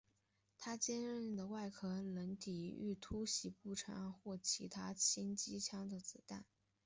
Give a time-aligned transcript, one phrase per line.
[0.57, 6.43] 他坚固的外壳能抵御突袭步枪或者其他轻机枪的子弹。